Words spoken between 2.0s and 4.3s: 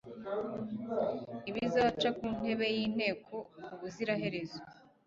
ku ntebe y'inteko ubuzira